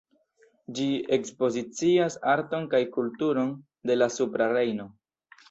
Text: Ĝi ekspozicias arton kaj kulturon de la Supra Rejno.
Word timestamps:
Ĝi 0.77 0.85
ekspozicias 1.17 2.15
arton 2.33 2.67
kaj 2.73 2.81
kulturon 2.97 3.53
de 3.91 4.01
la 4.01 4.11
Supra 4.19 4.51
Rejno. 4.57 4.91